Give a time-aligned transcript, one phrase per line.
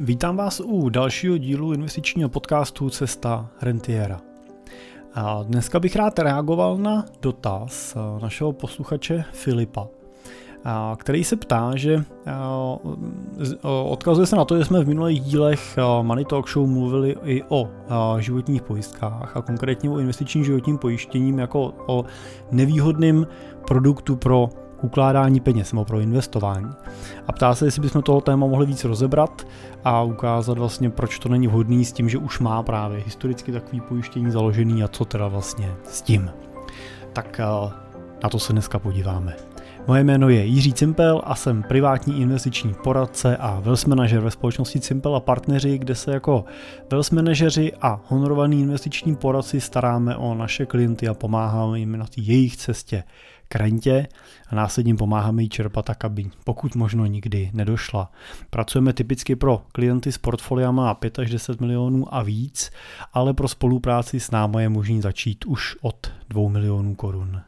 [0.00, 4.20] Vítám vás u dalšího dílu investičního podcastu Cesta rentiera.
[5.14, 9.88] A dneska bych rád reagoval na dotaz našeho posluchače Filipa,
[10.96, 12.04] který se ptá, že
[13.62, 17.68] odkazuje se na to, že jsme v minulých dílech Money Talk Show mluvili i o
[18.18, 22.04] životních pojistkách a konkrétně o investičním životním pojištěním jako o
[22.50, 23.26] nevýhodném
[23.66, 24.48] produktu pro
[24.82, 26.70] ukládání peněz nebo pro investování.
[27.28, 29.46] A ptá se, jestli bychom toho téma mohli víc rozebrat
[29.84, 33.80] a ukázat vlastně, proč to není vhodný s tím, že už má právě historicky takový
[33.80, 36.30] pojištění založený a co teda vlastně s tím.
[37.12, 37.72] Tak eh,
[38.22, 39.36] na to se dneska podíváme.
[39.88, 44.80] Moje jméno je Jiří Cimpel a jsem privátní investiční poradce a wealth manager ve společnosti
[44.80, 46.44] Cimpel a partneři, kde se jako
[46.90, 52.56] wealth manažeři a honorovaní investiční poradci staráme o naše klienty a pomáháme jim na jejich
[52.56, 53.04] cestě
[53.48, 54.08] k rentě
[54.48, 58.10] a následně pomáháme jí čerpat tak, aby pokud možno nikdy nedošla.
[58.50, 62.70] Pracujeme typicky pro klienty s portfoliama 5 až 10 milionů a víc,
[63.12, 67.40] ale pro spolupráci s námi je možný začít už od 2 milionů korun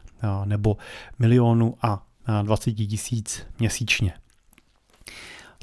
[0.45, 0.77] nebo
[1.19, 2.03] milionu a
[2.41, 4.13] 20 tisíc měsíčně.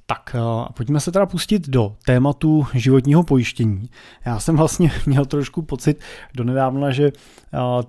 [0.09, 0.37] Tak
[0.75, 3.91] pojďme se teda pustit do tématu životního pojištění.
[4.25, 6.01] Já jsem vlastně měl trošku pocit
[6.35, 7.13] do nedávna, že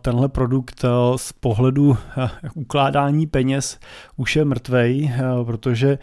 [0.02, 1.98] tenhle produkt z pohledu
[2.54, 3.80] ukládání peněz
[4.16, 5.14] už je mrtvej,
[5.46, 5.98] protože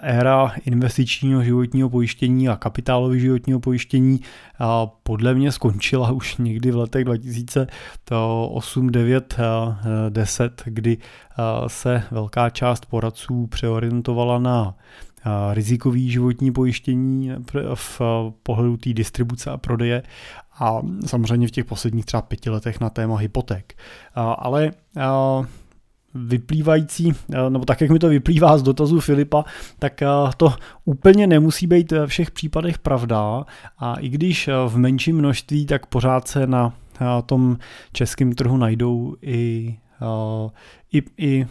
[0.00, 4.20] éra investičního životního pojištění a kapitálového životního pojištění
[5.02, 9.36] podle mě skončila už někdy v letech 2008, 9,
[10.08, 10.98] 10, kdy
[11.66, 14.74] se velká část poradců přeorientovala na
[15.52, 17.30] rizikový životní pojištění
[17.74, 18.00] v
[18.42, 20.02] pohledu té distribuce a prodeje
[20.58, 23.74] a samozřejmě v těch posledních třeba pěti letech na téma hypoték.
[24.14, 24.70] Ale
[26.14, 27.12] vyplývající,
[27.48, 29.44] nebo tak, jak mi to vyplývá z dotazu Filipa,
[29.78, 30.02] tak
[30.36, 30.54] to
[30.84, 33.44] úplně nemusí být ve všech případech pravda
[33.78, 36.72] a i když v menším množství, tak pořád se na
[37.26, 37.58] tom
[37.92, 39.76] českém trhu najdou i
[40.92, 41.46] i, i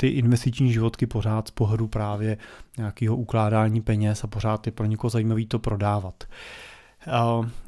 [0.00, 2.36] ty investiční životky pořád z pohledu právě
[2.76, 6.24] nějakého ukládání peněz a pořád je pro někoho zajímavý to prodávat.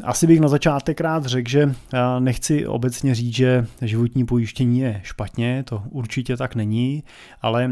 [0.04, 1.74] Asi bych na začátek rád řekl, že
[2.18, 7.04] nechci obecně říct, že životní pojištění je špatně, to určitě tak není,
[7.42, 7.70] ale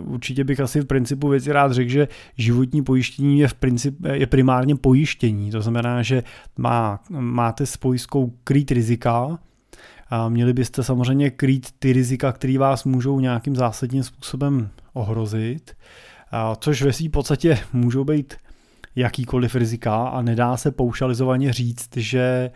[0.00, 4.26] určitě bych asi v principu věci rád řekl, že životní pojištění je, v princip, je
[4.26, 6.22] primárně pojištění, to znamená, že
[6.58, 9.38] má, máte s pojistkou krýt rizika,
[10.10, 15.76] a měli byste samozřejmě krýt ty rizika, které vás můžou nějakým zásadním způsobem ohrozit,
[16.30, 18.34] a což ve své podstatě můžou být
[18.96, 22.50] jakýkoliv rizika a nedá se paušalizovaně říct, že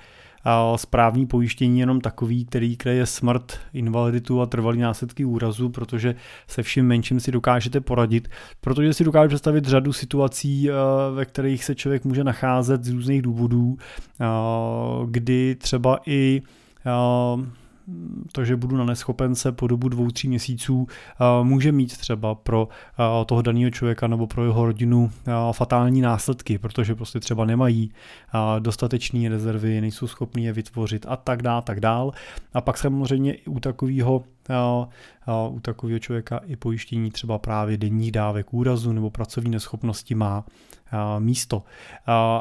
[0.77, 6.15] správní pojištění jenom takový, který kryje smrt, invaliditu a trvalý následky úrazu, protože
[6.49, 8.29] se vším menším si dokážete poradit,
[8.61, 10.69] protože si dokážete představit řadu situací,
[11.15, 13.77] ve kterých se člověk může nacházet z různých důvodů,
[15.07, 16.43] kdy třeba i
[18.33, 20.87] to, že budu na neschopence po dobu dvou, tří měsíců,
[21.43, 22.69] může mít třeba pro
[23.27, 25.11] toho daného člověka nebo pro jeho rodinu
[25.53, 27.93] fatální následky, protože prostě třeba nemají
[28.59, 32.13] dostatečné rezervy, nejsou schopní je vytvořit a tak dále, tak dál.
[32.55, 34.25] A pak samozřejmě i u takového
[35.51, 40.45] u takového člověka i pojištění třeba právě denních dávek úrazu nebo pracovní neschopnosti má
[41.19, 41.63] místo.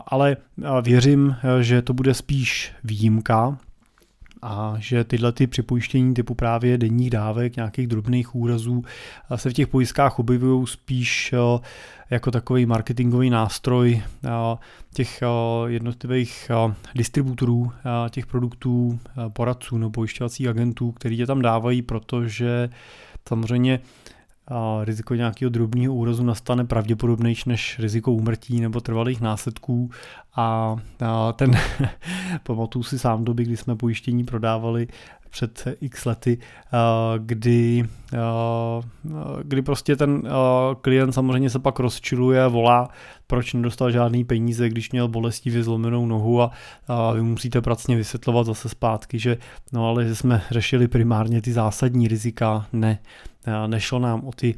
[0.06, 0.38] Ale
[0.82, 3.58] věřím, že to bude spíš výjimka,
[4.44, 8.84] a že tyhle ty připojištění typu právě denních dávek, nějakých drobných úrazů
[9.36, 11.60] se v těch pojistkách objevují spíš eh,
[12.10, 14.30] jako takový marketingový nástroj eh,
[14.94, 15.28] těch eh,
[15.68, 16.52] jednotlivých
[16.96, 17.72] distributorů
[18.10, 19.00] těch produktů,
[19.34, 22.70] poradců nebo pojišťovacích agentů, který tě tam dávají, protože
[23.28, 23.80] samozřejmě
[24.48, 29.92] a riziko nějakého drobného úrazu nastane pravděpodobnější než riziko úmrtí nebo trvalých následků.
[30.36, 31.52] A, a ten,
[32.44, 34.88] pamatuju si sám doby, kdy jsme pojištění prodávali
[35.34, 36.38] před x lety,
[37.18, 37.86] kdy,
[39.44, 40.24] kdy prostě ten
[40.82, 42.90] klient samozřejmě se pak rozčiluje volá,
[43.28, 46.52] proč nedostal žádný peníze, když měl bolestivě zlomenou nohu a,
[46.88, 49.38] a vy musíte pracně vysvětlovat zase zpátky, že
[49.72, 53.00] no ale že jsme řešili primárně ty zásadní rizika, ne,
[53.68, 54.56] nešlo nám o ty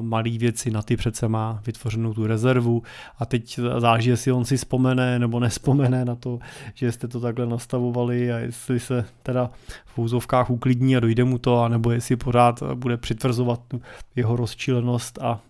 [0.00, 2.82] malé věci, na ty přece má vytvořenou tu rezervu
[3.18, 6.38] a teď záží, jestli on si vzpomene nebo nespomene na to,
[6.74, 9.50] že jste to takhle nastavovali a jestli se teda
[9.86, 13.82] v úzovkách uklidní a dojde mu to, anebo jestli pořád bude přitvrzovat tu
[14.16, 15.40] jeho rozčilenost a,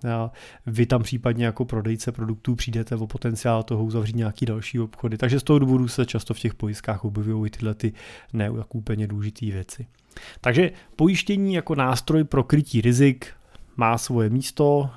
[0.67, 5.17] vy tam případně jako prodejce produktů přijdete o potenciál toho uzavřít nějaký další obchody.
[5.17, 7.93] Takže z toho důvodu se často v těch pojistkách objevují tyhle ty
[8.33, 9.87] ne úplně důležité věci.
[10.41, 13.27] Takže pojištění jako nástroj pro krytí rizik
[13.77, 14.91] má svoje místo,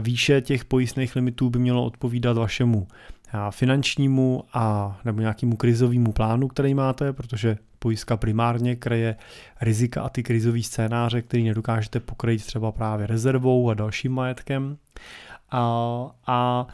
[0.00, 2.86] výše těch pojistných limitů by mělo odpovídat vašemu
[3.50, 9.16] finančnímu a nebo nějakému krizovému plánu, který máte, protože pojistka primárně kreje
[9.60, 14.76] rizika a ty krizové scénáře, který nedokážete pokrýt třeba právě rezervou a dalším majetkem.
[15.50, 15.62] A,
[16.26, 16.66] a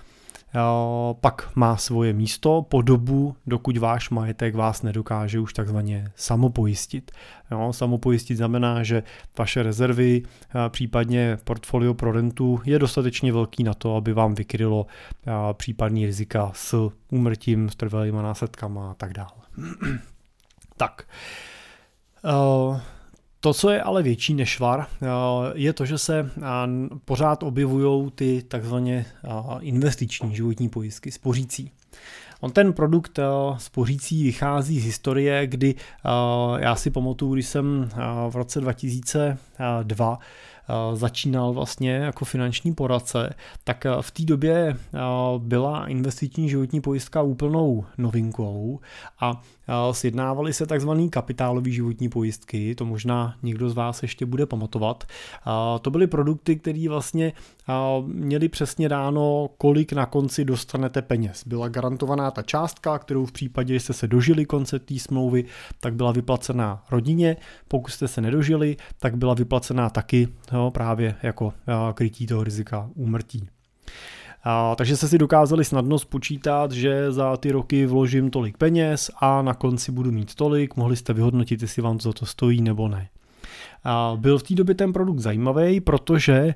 [1.20, 7.10] pak má svoje místo po dobu, dokud váš majetek vás nedokáže už takzvaně samopojistit.
[7.50, 9.02] Jo, samopojistit znamená, že
[9.38, 10.22] vaše rezervy,
[10.68, 14.86] případně portfolio pro rentu je dostatečně velký na to, aby vám vykrylo
[15.52, 19.42] případný rizika s úmrtím, s trvalýma následkama a tak dále.
[20.76, 21.06] tak.
[23.44, 25.06] To, co je ale větší než švar, eh,
[25.54, 26.42] je to, že se eh,
[27.04, 29.28] pořád objevují ty takzvaně eh,
[29.60, 31.70] investiční životní pojistky, spořící.
[32.40, 33.18] On ten produkt
[33.58, 35.74] spořící vychází z historie, kdy
[36.58, 37.88] já si pamatuju, když jsem
[38.30, 40.18] v roce 2002
[40.94, 44.76] začínal vlastně jako finanční poradce, tak v té době
[45.38, 48.80] byla investiční životní pojistka úplnou novinkou
[49.20, 49.42] a
[49.92, 55.04] sjednávaly se takzvané kapitálové životní pojistky, to možná někdo z vás ještě bude pamatovat.
[55.82, 57.32] To byly produkty, které vlastně
[58.06, 61.42] měly přesně dáno, kolik na konci dostanete peněz.
[61.46, 65.44] Byla garantovaná ta částka, kterou v případě, že jste se dožili konce té smlouvy,
[65.80, 67.36] tak byla vyplacená rodině,
[67.68, 71.52] pokud jste se nedožili, tak byla vyplacená taky no, právě jako
[71.94, 73.48] krytí toho rizika úmrtí.
[74.44, 79.42] A, takže se si dokázali snadno spočítat, že za ty roky vložím tolik peněz a
[79.42, 83.08] na konci budu mít tolik, mohli jste vyhodnotit, jestli vám to to stojí nebo ne.
[83.84, 86.54] A byl v té době ten produkt zajímavý, protože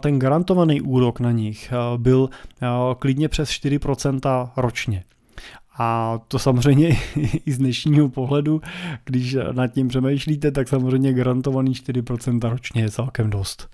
[0.00, 2.30] ten garantovaný úrok na nich byl
[2.98, 5.04] klidně přes 4% ročně.
[5.78, 6.88] A to samozřejmě
[7.46, 8.60] i z dnešního pohledu,
[9.04, 13.70] když nad tím přemýšlíte, tak samozřejmě garantovaný 4% ročně je celkem dost.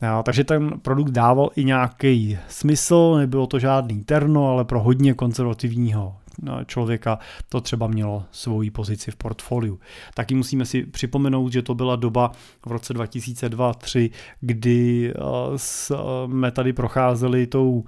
[0.00, 5.14] A, takže ten produkt dával i nějaký smysl, nebylo to žádný terno, ale pro hodně
[5.14, 7.18] konzervativního no, člověka
[7.48, 9.80] to třeba mělo svoji pozici v portfoliu.
[10.14, 12.32] Taky musíme si připomenout, že to byla doba
[12.66, 14.10] v roce 2002-2003,
[14.40, 15.12] kdy
[15.56, 17.84] jsme tady procházeli tou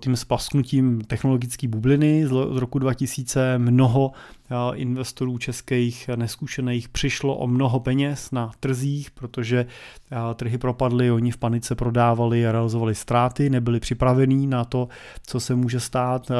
[0.00, 4.12] tím spasknutím technologické bubliny z roku 2000 mnoho
[4.74, 9.66] investorů českých neskušených přišlo o mnoho peněz na trzích, protože
[10.34, 14.88] trhy propadly, oni v panice prodávali a realizovali ztráty, nebyli připravení na to,
[15.26, 16.30] co se může stát,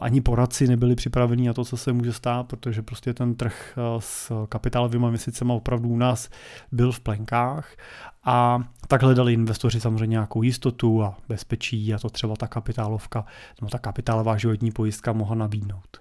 [0.00, 4.32] ani poradci nebyli připravení na to, co se může stát, protože prostě ten trh s
[4.48, 6.28] kapitálovými investicemi opravdu u nás
[6.72, 7.76] byl v plenkách
[8.26, 13.24] a tak hledali investoři samozřejmě nějakou jistotu a bezpečí a to třeba ta kapitálovka,
[13.62, 16.00] no ta kapitálová životní pojistka mohla nabídnout.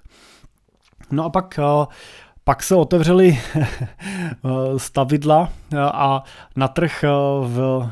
[1.11, 1.85] No a pak eh,
[2.45, 3.39] pak se otevřely
[4.77, 6.23] stavidla eh, a
[6.55, 7.09] na trh eh,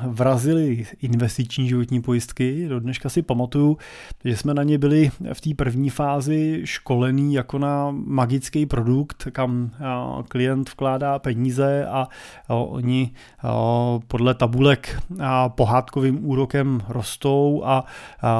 [0.07, 2.67] vrazily investiční životní pojistky.
[2.67, 3.77] Do dneška si pamatuju,
[4.25, 9.71] že jsme na ně byli v té první fázi školený jako na magický produkt, kam
[9.73, 12.07] eh, klient vkládá peníze a
[12.47, 13.11] oni
[14.07, 15.01] podle tabulek
[15.47, 17.85] pohádkovým úrokem rostou a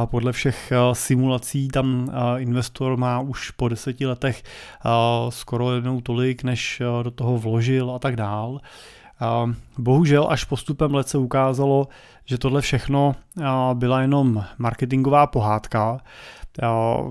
[0.06, 4.44] podle všech simulací tam investor má už po deseti letech
[5.30, 8.60] skoro jednou tolik, než eh, do toho vložil a tak dál.
[9.78, 11.88] Bohužel až postupem let se ukázalo,
[12.26, 15.98] že tohle všechno eh, byla jenom marketingová pohádka,
[16.62, 16.68] eh,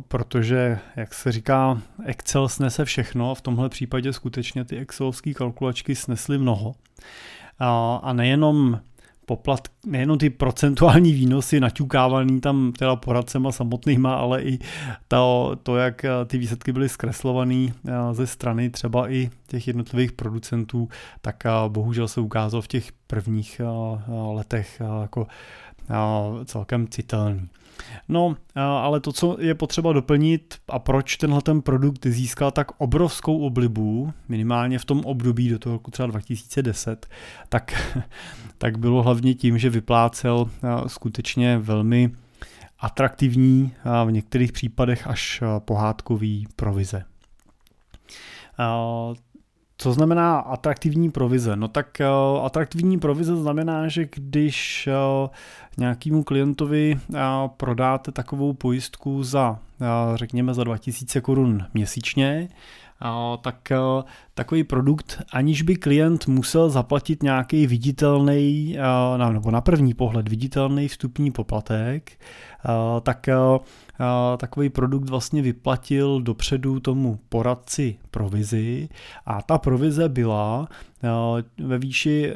[0.08, 6.38] protože, jak se říká, Excel snese všechno, v tomhle případě skutečně ty excelovské kalkulačky snesly
[6.38, 6.74] mnoho.
[8.02, 8.80] A nejenom
[9.26, 14.58] poplat, nejenom ty procentuální výnosy naťukávaný tam teda poradcema samotnýma, ale i
[15.08, 20.12] to, to jak eh, ty výsledky byly zkreslovaný eh, ze strany třeba i těch jednotlivých
[20.12, 20.88] producentů,
[21.20, 23.60] tak eh, bohužel se ukázalo v těch prvních
[24.32, 25.26] letech jako
[26.44, 27.48] celkem citelný.
[28.08, 33.38] No, ale to, co je potřeba doplnit a proč tenhle ten produkt získal tak obrovskou
[33.38, 37.06] oblibu, minimálně v tom období do toho roku třeba 2010,
[37.48, 37.96] tak,
[38.58, 40.50] tak bylo hlavně tím, že vyplácel
[40.86, 42.10] skutečně velmi
[42.78, 47.04] atraktivní a v některých případech až pohádkový provize.
[49.82, 51.56] Co znamená atraktivní provize?
[51.56, 54.88] No tak uh, atraktivní provize znamená, že když
[55.22, 55.28] uh,
[55.78, 57.18] nějakému klientovi uh,
[57.56, 59.58] prodáte takovou pojistku za,
[60.14, 62.48] řekněme, za 2000 korun měsíčně,
[63.40, 63.72] tak
[64.34, 68.76] takový produkt, aniž by klient musel zaplatit nějaký viditelný,
[69.32, 72.12] nebo na první pohled viditelný vstupní poplatek,
[73.02, 73.28] tak
[74.36, 78.88] takový produkt vlastně vyplatil dopředu tomu poradci provizi
[79.26, 80.68] a ta provize byla
[81.58, 82.34] ve výši,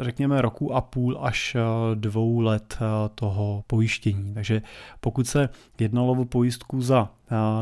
[0.00, 1.56] řekněme, roku a půl až
[1.94, 2.78] dvou let
[3.14, 4.34] toho pojištění.
[4.34, 4.62] Takže
[5.00, 5.48] pokud se
[5.80, 7.10] jednalo o pojistku za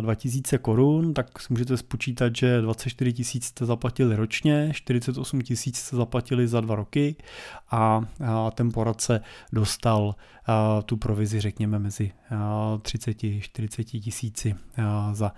[0.00, 5.97] 2000 korun, tak si můžete spočítat, že 24 tisíc jste zaplatili ročně, 48 tisíc jste
[5.97, 7.17] zaplatili za dva roky
[7.71, 8.00] a
[8.55, 9.21] ten poradce
[9.53, 10.15] dostal
[10.85, 12.12] tu provizi, řekněme, mezi
[12.79, 14.55] 30-40 tisíci
[15.12, 15.33] za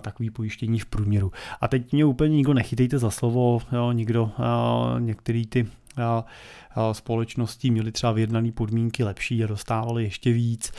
[0.00, 1.32] takový pojištění v průměru.
[1.60, 4.32] A teď mě úplně nikdo nechytejte za slovo, jo, nikdo,
[4.98, 5.66] některý ty
[6.92, 10.72] společností měly třeba vyjednané podmínky lepší a dostávali ještě víc.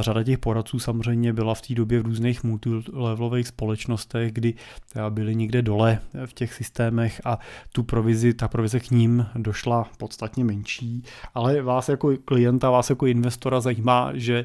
[0.00, 4.54] Řada těch poradců samozřejmě byla v té době v různých multilevelových společnostech, kdy
[5.10, 7.38] byli někde dole v těch systémech a
[7.72, 11.04] tu provizi, ta provize k ním došla podstatně menší,
[11.34, 14.44] ale vás jako klienta, vás jako investora zajímá, že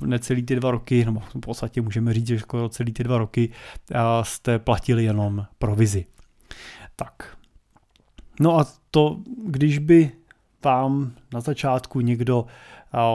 [0.00, 3.50] necelý ty dva roky, nebo v podstatě můžeme říct, že skoro celý ty dva roky
[4.22, 6.06] jste platili jenom provizi.
[6.96, 7.36] Tak,
[8.42, 10.12] No a to, když by
[10.64, 12.46] vám na začátku někdo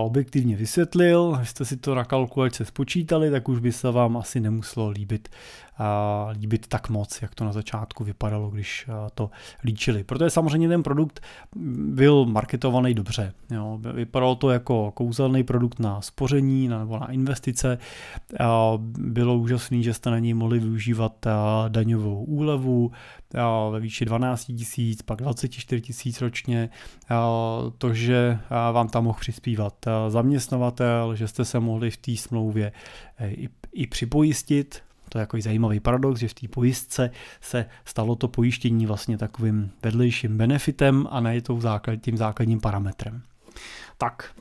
[0.03, 4.89] objektivně vysvětlil, jste si to na kalkulačce spočítali, tak už by se vám asi nemuselo
[4.89, 5.29] líbit,
[6.39, 9.29] líbit tak moc, jak to na začátku vypadalo, když to
[9.63, 10.03] líčili.
[10.03, 11.23] Protože samozřejmě ten produkt
[11.75, 13.33] byl marketovaný dobře.
[13.51, 13.79] Jo.
[13.93, 17.77] Vypadalo to jako kouzelný produkt na spoření nebo na investice.
[18.97, 21.25] Bylo úžasné, že jste na něj mohli využívat
[21.67, 22.91] daňovou úlevu
[23.71, 26.69] ve výši 12 tisíc, pak 24 tisíc ročně.
[27.77, 32.71] To, že vám tam mohl přispívat zaměstnavatel, že jste se mohli v té smlouvě
[33.17, 34.83] eh, i, i připojistit,
[35.15, 39.71] to je jako zajímavý paradox, že v té pojistce se stalo to pojištění vlastně takovým
[39.83, 41.41] vedlejším benefitem a ne
[42.01, 43.21] tím základním parametrem.
[43.97, 44.35] Tak,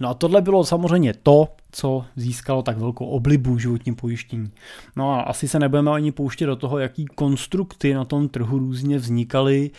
[0.00, 4.50] No a tohle bylo samozřejmě to, co získalo tak velkou oblibu v životním pojištění.
[4.96, 8.98] No a asi se nebudeme ani pouštět do toho, jaký konstrukty na tom trhu různě
[8.98, 9.70] vznikaly,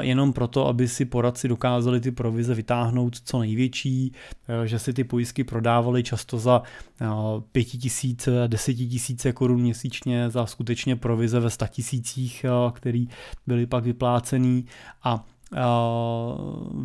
[0.00, 4.12] jenom proto, aby si poradci dokázali ty provize vytáhnout co největší,
[4.64, 6.62] že si ty pojistky prodávali často za
[7.52, 12.46] 5 tisíce, 10 tisíce korun měsíčně za skutečně provize ve 100 tisících,
[13.46, 14.64] byly pak vyplácený
[15.02, 15.24] a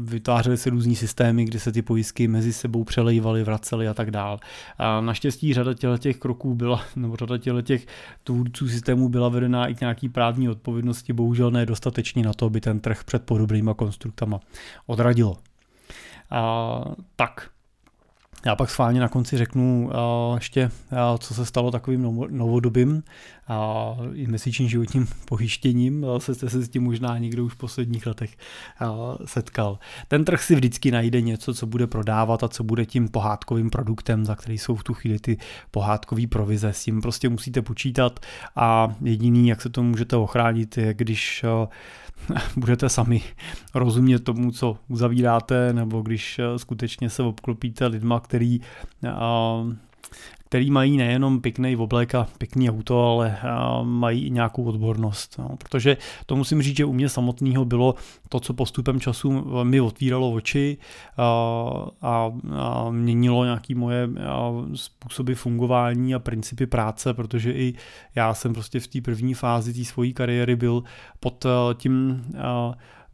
[0.04, 4.40] vytvářely se různý systémy, kdy se ty pojistky mezi sebou přelejvaly, vracely a tak dál.
[5.02, 7.88] Naštěstí řada těch kroků byla, nebo řada těch
[8.24, 12.62] tvůrců systémů byla vedená i k nějaký právní odpovědnosti, bohužel ne dostatečně na to, aby
[12.62, 14.40] ten trh před podobnýma konstruktama
[14.88, 15.38] odradilo.
[16.32, 16.82] A,
[17.16, 17.50] tak,
[18.46, 19.90] já pak schválně na konci řeknu
[20.30, 23.04] uh, ještě, uh, co se stalo takovým novodobým
[23.50, 26.06] a uh, investičním životním pojištěním.
[26.18, 28.38] Se jste se s tím možná někdo už v posledních letech
[29.26, 29.80] setkal.
[30.08, 34.26] Ten trh si vždycky najde něco, co bude prodávat a co bude tím pohádkovým produktem,
[34.26, 35.38] za který jsou v tu chvíli ty
[35.72, 36.70] pohádkové provize.
[36.70, 38.20] S tím prostě musíte počítat
[38.56, 41.46] a jediný, jak se to můžete ochránit, je když
[42.58, 43.22] budete sami
[43.76, 48.60] rozumět tomu, co uzavíráte, nebo když skutečně se obklopíte lidma, který
[50.50, 53.38] který mají nejenom pěkný oblek a pěkný auto, ale
[53.84, 55.36] mají i nějakou odbornost.
[55.40, 57.96] No, protože to musím říct, že u mě samotného bylo
[58.30, 60.78] to, co postupem času mi otvíralo oči
[61.18, 61.24] a,
[62.02, 64.10] a, a měnilo nějaké moje
[64.76, 67.74] způsoby fungování a principy práce, protože i
[68.16, 70.84] já jsem prostě v té první fázi té svojí kariéry byl
[71.20, 71.46] pod
[71.78, 72.26] tím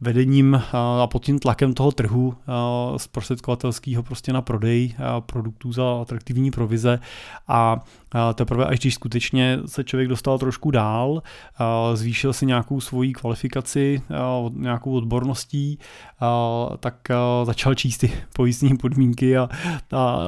[0.00, 2.34] vedením a pod tím tlakem toho trhu
[2.96, 4.94] zprostředkovatelského prostě na prodej
[5.26, 7.00] produktů za atraktivní provize.
[7.48, 7.84] A
[8.34, 11.22] teprve až když skutečně se člověk dostal trošku dál,
[11.94, 14.02] zvýšil si nějakou svoji kvalifikaci,
[14.52, 15.78] nějakou odborností,
[16.80, 16.94] tak
[17.44, 19.48] začal číst ty pojistní podmínky a,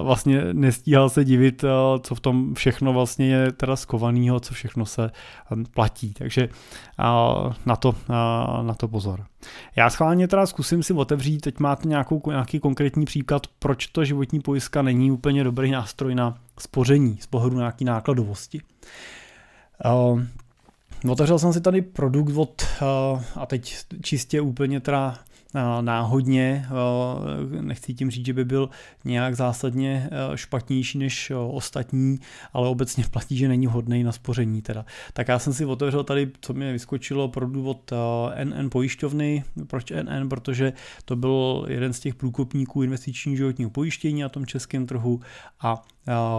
[0.02, 1.64] vlastně nestíhal se divit,
[2.02, 5.11] co v tom všechno vlastně je teda skovaného, co všechno se
[5.75, 6.14] platí.
[6.14, 6.49] Takže
[7.66, 7.95] na to,
[8.62, 9.25] na to pozor.
[9.76, 14.40] Já schválně teda zkusím si otevřít, teď máte nějakou, nějaký konkrétní příklad, proč to životní
[14.40, 18.61] pojistka není úplně dobrý nástroj na spoření z pohledu nějaký nákladovosti.
[19.85, 20.23] Uh,
[21.11, 25.19] otevřel jsem si tady produkt od, uh, a teď čistě úplně teda
[25.81, 26.67] náhodně.
[27.61, 28.71] Nechci tím říct, že by byl
[29.05, 32.21] nějak zásadně špatnější než ostatní,
[32.53, 34.62] ale obecně platí, že není vhodný na spoření.
[34.62, 34.85] Teda.
[35.12, 37.93] Tak já jsem si otevřel tady, co mi vyskočilo, produkt od
[38.45, 39.45] NN pojišťovny.
[39.67, 40.29] Proč NN?
[40.29, 40.73] Protože
[41.05, 45.21] to byl jeden z těch průkopníků investičního životního pojištění na tom českém trhu
[45.61, 45.83] a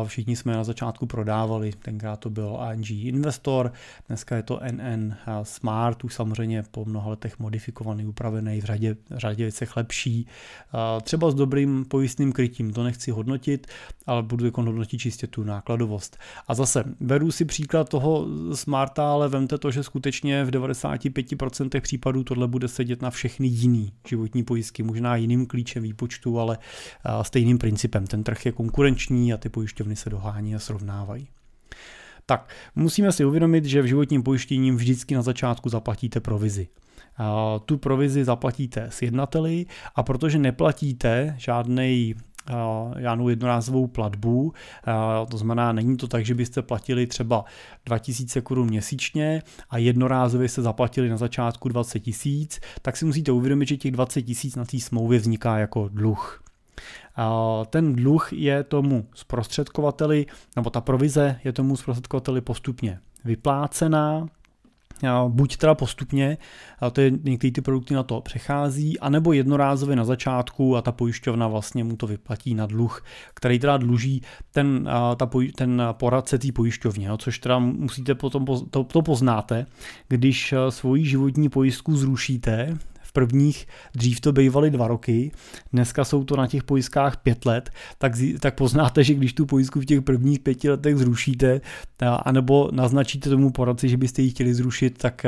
[0.05, 3.71] všichni jsme na začátku prodávali, tenkrát to byl ANG Investor,
[4.07, 9.17] dneska je to NN Smart, už samozřejmě po mnoha letech modifikovaný, upravený, v řadě, v
[9.17, 10.27] řadě věcech lepší,
[11.03, 13.67] třeba s dobrým pojistným krytím, to nechci hodnotit,
[14.07, 16.17] ale budu jako hodnotit čistě tu nákladovost.
[16.47, 22.23] A zase, beru si příklad toho Smarta, ale vemte to, že skutečně v 95% případů
[22.23, 26.57] tohle bude sedět na všechny jiný životní pojistky, možná jiným klíčem výpočtu, ale
[27.21, 28.07] stejným principem.
[28.07, 31.27] Ten trh je konkurenční a ty pojišťovny se dohání a srovnávají.
[32.25, 36.67] Tak, musíme si uvědomit, že v životním pojištění vždycky na začátku zaplatíte provizi.
[37.65, 42.15] Tu provizi zaplatíte s jednateli a protože neplatíte žádný
[42.99, 44.53] žádnou jednorázovou platbu.
[45.31, 47.45] To znamená, není to tak, že byste platili třeba
[47.85, 53.67] 2000 korun měsíčně a jednorázově se zaplatili na začátku 20 tisíc, tak si musíte uvědomit,
[53.67, 56.43] že těch 20 tisíc na té smlouvě vzniká jako dluh.
[57.69, 64.27] Ten dluh je tomu zprostředkovateli, nebo ta provize je tomu zprostředkovateli postupně vyplácená,
[65.27, 66.37] buď teda postupně,
[66.93, 71.47] to je některé ty produkty na to přechází, anebo jednorázově na začátku a ta pojišťovna
[71.47, 74.21] vlastně mu to vyplatí na dluh, který teda dluží
[74.51, 79.65] ten, ta, ten poradce té pojišťovně, jo, což teda musíte potom, to, to poznáte,
[80.07, 82.77] když svoji životní pojistku zrušíte,
[83.09, 85.31] v prvních, dřív to bývaly dva roky,
[85.73, 89.79] dneska jsou to na těch pojistkách pět let, tak, tak poznáte, že když tu pojistku
[89.79, 91.61] v těch prvních pěti letech zrušíte,
[92.23, 95.25] anebo naznačíte tomu poradci, že byste ji chtěli zrušit, tak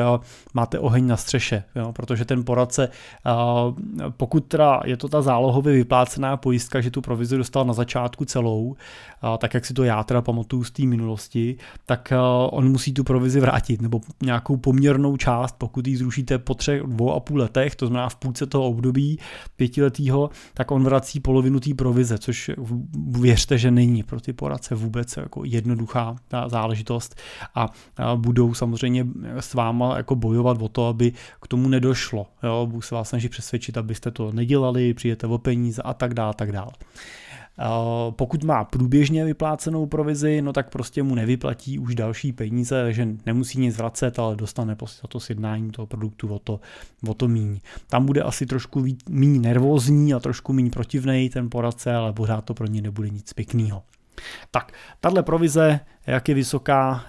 [0.54, 1.94] máte oheň na střeše, jo?
[1.94, 2.90] protože ten poradce,
[4.10, 8.76] pokud teda je to ta zálohově vyplácená pojistka, že tu provizi dostal na začátku celou,
[9.38, 12.14] tak jak si to já teda pamatuju z té minulosti, tak
[12.50, 17.14] on musí tu provizi vrátit, nebo nějakou poměrnou část, pokud ji zrušíte po třech, dvou
[17.14, 19.20] a půl letech, letech, to znamená v půlce toho období
[19.56, 22.52] pětiletého, tak on vrací polovinu té provize, což
[23.20, 27.16] věřte, že není pro ty poradce vůbec jako jednoduchá ta záležitost
[27.56, 27.70] a
[28.16, 29.08] budou samozřejmě
[29.40, 32.28] s váma jako bojovat o to, aby k tomu nedošlo.
[32.44, 32.68] Jo?
[32.70, 36.52] Budu se vás snažit přesvědčit, abyste to nedělali, přijete o peníze a tak dále, tak
[36.52, 36.72] dále.
[38.10, 43.60] Pokud má průběžně vyplácenou provizi, no tak prostě mu nevyplatí už další peníze, takže nemusí
[43.60, 46.60] nic vracet, ale dostane prostě to sjednání toho produktu o to,
[47.08, 47.60] o to míň.
[47.90, 52.54] Tam bude asi trošku míň nervózní a trošku míň protivnej ten poradce, ale pořád to
[52.54, 53.84] pro ně nebude nic pěkného.
[54.52, 57.06] Tak, tahle provize, jak je vysoká,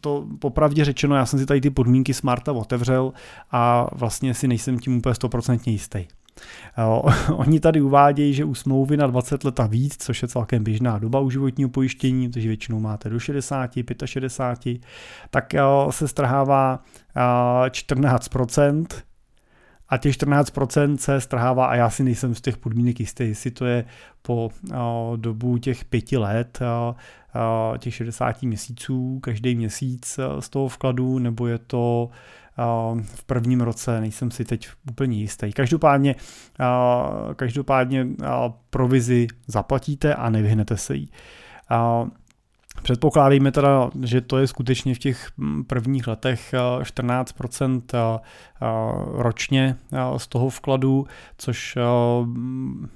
[0.00, 3.12] to popravdě řečeno, já jsem si tady ty podmínky Smarta otevřel
[3.50, 6.06] a vlastně si nejsem tím úplně stoprocentně jistý.
[7.34, 10.98] Oni tady uvádějí, že u smlouvy na 20 let a víc, což je celkem běžná
[10.98, 13.70] doba u životního pojištění, protože většinou máte do 60,
[14.04, 14.82] 65,
[15.30, 15.54] tak
[15.90, 16.82] se strhává
[17.68, 18.86] 14%,
[19.90, 23.66] a těch 14% se strhává a já si nejsem z těch podmínek jistý, jestli to
[23.66, 23.84] je
[24.22, 24.50] po
[25.16, 26.58] dobu těch pěti let,
[27.78, 32.10] těch 60 měsíců, každý měsíc z toho vkladu, nebo je to
[33.02, 35.52] v prvním roce, nejsem si teď úplně jistý.
[35.52, 36.14] Každopádně,
[37.36, 38.06] každopádně
[38.70, 41.10] provizi zaplatíte a nevyhnete se jí.
[42.82, 45.30] Předpokládejme teda, že to je skutečně v těch
[45.66, 48.20] prvních letech 14%
[49.12, 49.76] ročně
[50.16, 51.06] z toho vkladu,
[51.38, 51.78] což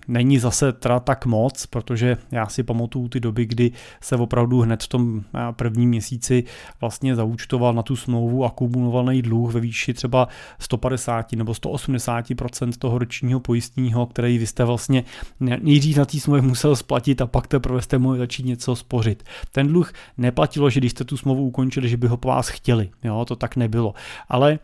[0.09, 4.83] není zase teda tak moc, protože já si pamatuju ty doby, kdy se opravdu hned
[4.83, 6.45] v tom prvním měsíci
[6.81, 13.41] vlastně zaúčtoval na tu smlouvu akumulovaný dluh ve výši třeba 150 nebo 180% toho ročního
[13.41, 15.05] pojistního, který vy jste vlastně
[15.41, 19.23] nejdřív na té smlouvě musel splatit a pak teprve jste mohli začít něco spořit.
[19.53, 22.91] Ten dluh neplatilo, že když jste tu smlouvu ukončili, že by ho po vás chtěli.
[23.05, 23.95] Jo, to tak nebylo.
[24.29, 24.59] Ale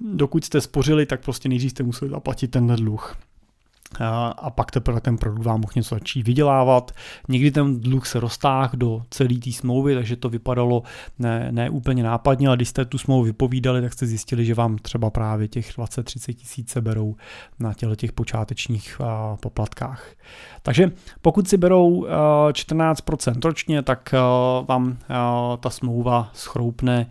[0.00, 3.16] dokud jste spořili, tak prostě nejdřív jste museli zaplatit ten dluh
[4.36, 6.92] a pak teprve ten produkt vám mohl něco začít vydělávat.
[7.28, 10.82] Někdy ten dluh se roztáhl do celé té smlouvy, takže to vypadalo
[11.18, 14.78] ne, ne úplně nápadně, ale když jste tu smlouvu vypovídali, tak jste zjistili, že vám
[14.78, 17.16] třeba právě těch 20-30 tisíc se berou
[17.58, 19.00] na těle těch počátečních
[19.40, 20.06] poplatkách.
[20.62, 24.14] Takže pokud si berou a, 14% ročně, tak
[24.68, 24.98] vám
[25.60, 27.06] ta smlouva schroupne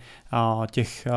[0.72, 1.08] těch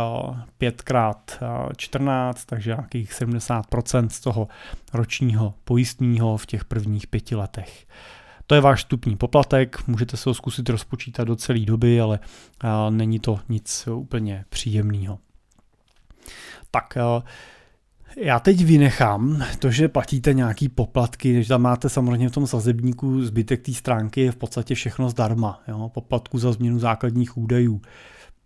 [0.61, 4.49] 5x14, takže nějakých 70% z toho
[4.93, 7.87] ročního pojistního v těch prvních pěti letech.
[8.47, 12.21] To je váš vstupní poplatek, můžete se ho zkusit rozpočítat do celé doby, ale
[12.91, 15.19] není to nic úplně příjemného.
[16.71, 16.99] Tak,
[18.17, 23.23] já teď vynechám to, že platíte nějaký poplatky, že tam máte samozřejmě v tom sazebníku
[23.23, 25.63] zbytek té stránky je v podstatě všechno zdarma.
[25.69, 25.91] Jo?
[25.95, 27.81] Poplatku za změnu základních údajů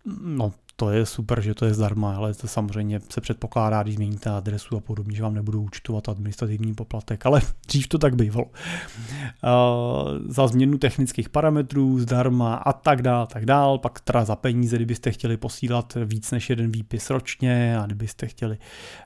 [0.05, 4.29] no, to je super, že to je zdarma, ale to samozřejmě se předpokládá, když změníte
[4.29, 8.45] adresu a podobně, že vám nebudou účtovat administrativní poplatek, ale dřív to tak bývalo.
[8.45, 8.51] Uh,
[10.27, 15.11] za změnu technických parametrů zdarma a tak dál, tak dál, pak teda za peníze, kdybyste
[15.11, 18.57] chtěli posílat víc než jeden výpis ročně a kdybyste chtěli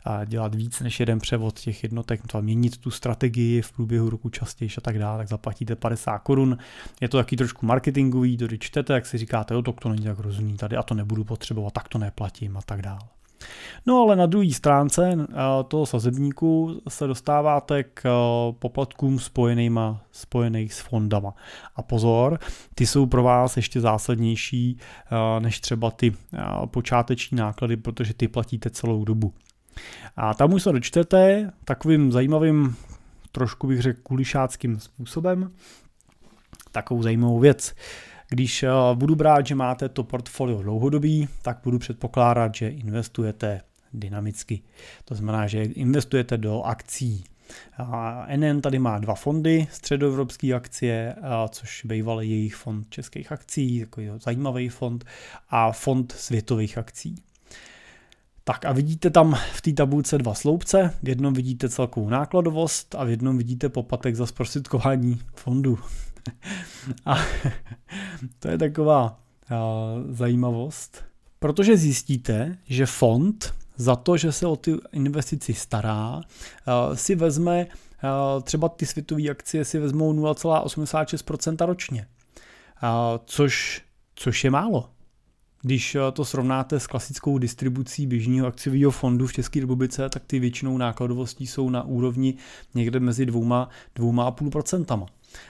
[0.08, 4.29] uh, dělat víc než jeden převod těch jednotek, to měnit tu strategii v průběhu roku
[4.29, 6.58] častěji a tak dále, tak zaplatíte 50 korun.
[7.01, 10.03] Je to taky trošku marketingový, to když čtete, jak si říkáte, jo, to, to není
[10.03, 12.99] tak rozumný tady a to nebudu potřebovat, tak to neplatím a tak dále.
[13.85, 15.35] No ale na druhé stránce eh,
[15.67, 21.33] toho sazebníku se dostáváte k eh, poplatkům spojenýma, spojených s fondama.
[21.75, 22.39] A pozor,
[22.75, 26.13] ty jsou pro vás ještě zásadnější eh, než třeba ty
[26.65, 29.33] počáteční náklady, protože ty platíte celou dobu.
[30.15, 32.75] A tam už se dočtete takovým zajímavým,
[33.31, 35.51] trošku bych řekl kulišáckým způsobem,
[36.71, 37.73] takovou zajímavou věc.
[38.29, 43.61] Když eh, budu brát, že máte to portfolio dlouhodobý, tak budu předpokládat, že investujete
[43.93, 44.61] dynamicky.
[45.05, 47.23] To znamená, že investujete do akcí.
[48.35, 51.15] NN tady má dva fondy, středoevropské akcie,
[51.49, 55.05] což býval jejich fond českých akcí, takový zajímavý fond,
[55.49, 57.15] a fond světových akcí.
[58.43, 63.03] Tak a vidíte tam v té tabulce dva sloupce, v jednom vidíte celkovou nákladovost a
[63.03, 65.79] v jednom vidíte poplatek za zprostředkování fondu.
[67.05, 67.15] A
[68.39, 69.19] to je taková
[70.09, 71.03] zajímavost,
[71.39, 76.21] protože zjistíte, že fond za to, že se o ty investici stará,
[76.93, 77.67] si vezme
[78.43, 82.07] třeba ty světové akcie si vezmou 0,86% ročně,
[83.25, 83.81] což,
[84.15, 84.89] což je málo.
[85.61, 90.77] Když to srovnáte s klasickou distribucí běžného akciového fondu v České republice, tak ty většinou
[90.77, 92.33] nákladovostí jsou na úrovni
[92.75, 95.05] někde mezi dvouma, dvouma a půl procentama.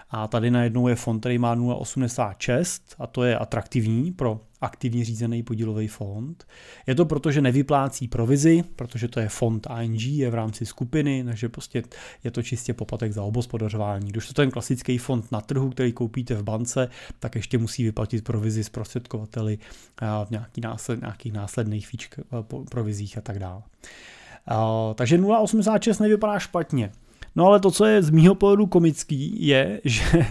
[0.09, 5.43] A tady najednou je fond, který má 0,86 a to je atraktivní pro aktivně řízený
[5.43, 6.47] podílový fond.
[6.87, 11.23] Je to proto, že nevyplácí provizi, protože to je fond ING, je v rámci skupiny,
[11.23, 11.83] takže prostě
[12.23, 14.09] je to čistě poplatek za obospodařování.
[14.09, 16.89] Když to ten klasický fond na trhu, který koupíte v bance,
[17.19, 19.57] tak ještě musí vyplatit provizi zprostředkovateli
[20.25, 22.19] v nějaký násled, nějakých následných fíčk,
[22.71, 23.61] provizích a tak dále.
[24.95, 26.91] Takže 0,86 nevypadá špatně.
[27.35, 30.25] No ale to, co je z mýho pohledu komický, je, že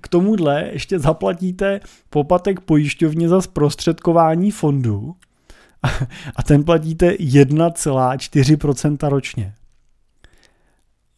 [0.00, 5.14] k tomuhle ještě zaplatíte poplatek pojišťovně za zprostředkování fondu
[6.36, 9.54] a ten platíte 1,4% ročně.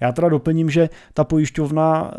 [0.00, 2.14] Já teda doplním, že ta pojišťovna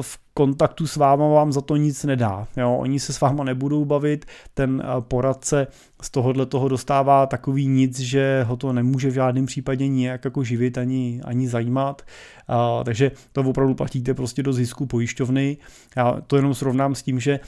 [0.00, 2.48] v kontaktu s váma vám za to nic nedá.
[2.56, 2.76] Jo?
[2.76, 4.24] Oni se s váma nebudou bavit,
[4.54, 5.66] ten poradce
[6.02, 10.44] z tohohle toho dostává takový nic, že ho to nemůže v žádném případě nijak jako
[10.44, 12.02] živit ani, ani zajímat.
[12.48, 15.56] A, takže to opravdu platíte prostě do zisku pojišťovny.
[15.96, 17.40] Já to jenom srovnám s tím, že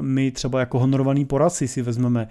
[0.00, 2.28] my třeba jako honorovaný poradci si vezmeme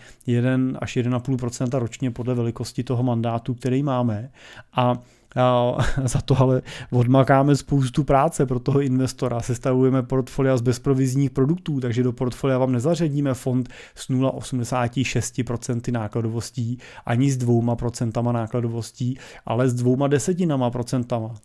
[0.54, 4.30] 1 až 1,5% ročně podle velikosti toho mandátu, který máme.
[4.74, 5.00] A
[6.04, 9.40] za to ale odmakáme spoustu práce pro toho investora.
[9.40, 17.32] Sestavujeme portfolia z bezprovizních produktů, takže do portfolia vám nezařadíme fond s 0,86% nákladovostí, ani
[17.32, 21.36] s dvouma procentama nákladovostí, ale s dvouma desetinama procentama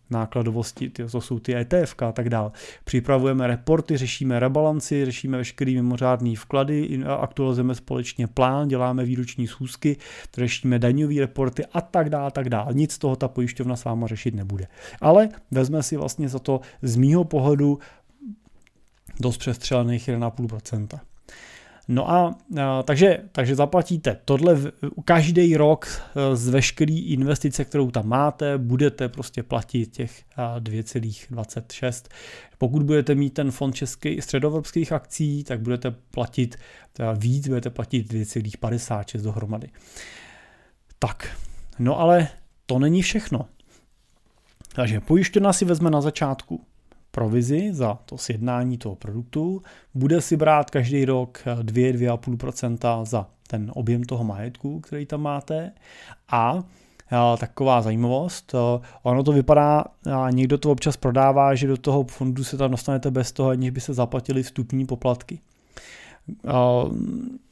[1.11, 2.51] to jsou ty ETF a tak dále.
[2.85, 9.97] Připravujeme reporty, řešíme rebalanci, řešíme veškeré mimořádné vklady, aktualizujeme společně plán, děláme výroční schůzky,
[10.37, 12.75] řešíme daňové reporty a tak dále, tak dále.
[12.75, 14.67] Nic z toho ta pojišťovna s váma řešit nebude.
[15.01, 17.79] Ale vezme si vlastně za to z mýho pohledu
[19.21, 21.01] dost přestřelených 1,5%.
[21.91, 22.39] No a,
[22.85, 24.57] takže, takže zaplatíte tohle
[25.05, 30.25] každý rok e, z veškerý investice, kterou tam máte, budete prostě platit těch
[30.59, 32.09] 2,26.
[32.59, 36.57] Pokud budete mít ten fond českých středoevropských akcí, tak budete platit
[37.17, 39.69] víc, budete platit 2,56 dohromady.
[40.99, 41.37] Tak,
[41.79, 42.29] no ale
[42.67, 43.47] to není všechno.
[44.73, 46.61] Takže pojišťovna si vezme na začátku
[47.11, 49.63] provizi za to sjednání toho produktu,
[49.95, 55.73] bude si brát každý rok 2-2,5% za ten objem toho majetku, který tam máte
[56.29, 56.65] a
[57.39, 58.55] taková zajímavost.
[59.03, 59.85] Ono to vypadá,
[60.31, 63.81] někdo to občas prodává, že do toho fondu se tam dostanete bez toho, aniž by
[63.81, 65.41] se zaplatili vstupní poplatky.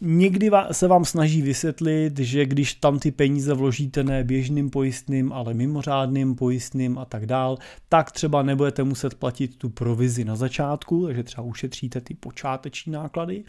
[0.00, 5.54] Někdy se vám snaží vysvětlit, že když tam ty peníze vložíte ne běžným pojistným, ale
[5.54, 7.58] mimořádným pojistným a tak dál,
[7.88, 13.44] tak třeba nebudete muset platit tu provizi na začátku, takže třeba ušetříte ty počáteční náklady.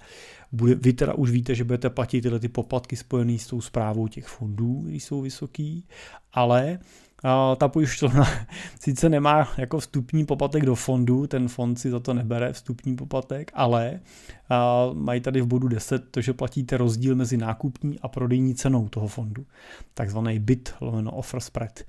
[0.51, 4.25] Vy teda už víte, že budete platit tyhle ty poplatky spojené s tou zprávou těch
[4.25, 5.87] fondů, když jsou vysoký,
[6.33, 6.79] ale
[7.57, 8.27] ta pojišťovna
[8.79, 13.51] sice nemá jako vstupní poplatek do fondu, ten fond si za to nebere vstupní poplatek,
[13.53, 13.99] ale
[14.93, 19.07] mají tady v bodu 10 to, že platíte rozdíl mezi nákupní a prodejní cenou toho
[19.07, 19.45] fondu,
[19.93, 21.79] takzvaný bit lomeno offer spread.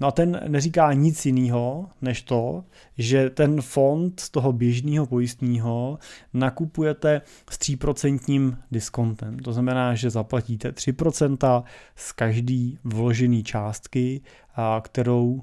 [0.00, 2.64] No a ten neříká nic jiného, než to,
[2.98, 5.98] že ten fond z toho běžného pojistního
[6.34, 9.38] nakupujete s 3% diskontem.
[9.38, 11.64] To znamená, že zaplatíte 3%
[11.96, 14.07] z každý vložený částky,
[14.82, 15.42] kterou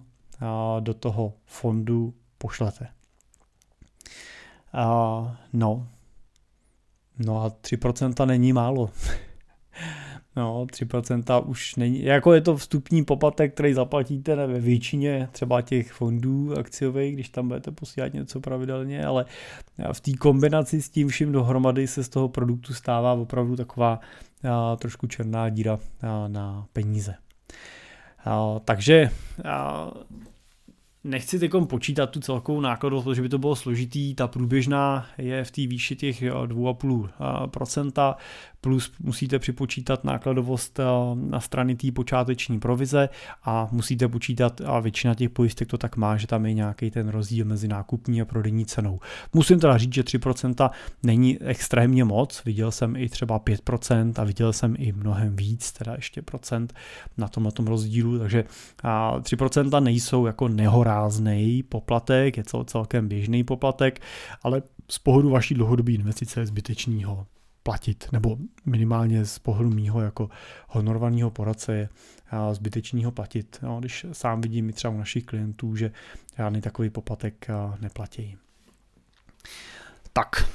[0.80, 2.88] do toho fondu pošlete.
[5.54, 5.88] No,
[7.26, 8.90] no a 3% není málo.
[10.38, 15.92] No, 3% už není, jako je to vstupní poplatek, který zaplatíte ve většině třeba těch
[15.92, 19.26] fondů akciových, když tam budete posílat něco pravidelně, ale
[19.94, 24.00] v té kombinaci s tím vším dohromady se z toho produktu stává opravdu taková
[24.50, 27.16] a, trošku černá díra a, na peníze.
[28.66, 29.10] Takže
[31.06, 34.16] Nechci teď počítat tu celkovou nákladovost, protože by to bylo složitý.
[34.16, 38.16] Ta průběžná je v té výši těch 2,5%,
[38.66, 40.84] plus musíte připočítat nákladovost eh,
[41.16, 43.10] na strany té počáteční provize
[43.44, 47.08] a musíte počítat, a většina těch pojistek to tak má, že tam je nějaký ten
[47.10, 49.00] rozdíl mezi nákupní a prodejní cenou.
[49.34, 50.70] Musím teda říct, že 3%
[51.04, 55.94] není extrémně moc, viděl jsem i třeba 5% a viděl jsem i mnohem víc, teda
[55.96, 56.74] ještě procent
[57.18, 58.44] na tom, na tom rozdílu, takže
[58.84, 60.48] 3% nejsou jako
[60.96, 64.02] nehorázný poplatek, je cel, celkem běžný poplatek,
[64.44, 67.28] ale z pohledu vaší dlouhodobé investice je zbytečného
[67.64, 70.30] platit, nebo minimálně z pohledu mýho jako
[70.68, 71.90] honorovaného poradce je
[72.52, 75.92] zbytečného platit, no, když sám vidím i třeba u našich klientů, že
[76.38, 77.48] žádný takový poplatek
[77.80, 78.38] neplatí.
[80.14, 80.50] Tak,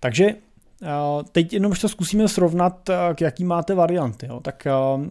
[0.00, 0.34] takže
[1.32, 4.26] Teď jenom to zkusíme srovnat, k jaký máte varianty.
[4.26, 4.40] Jo.
[4.40, 4.66] Tak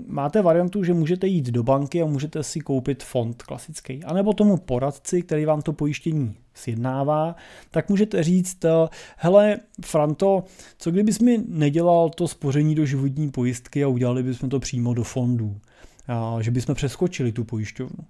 [0.08, 4.04] máte variantu, že můžete jít do banky a můžete si koupit fond klasický.
[4.04, 7.36] A nebo tomu poradci, který vám to pojištění sjednává,
[7.72, 8.58] tak můžete říct,
[9.18, 10.44] hele Franto,
[10.78, 15.04] co kdybys mi nedělal to spoření do životní pojistky a udělali bychom to přímo do
[15.04, 15.58] fondů
[16.40, 18.04] že bychom přeskočili tu pojišťovnu.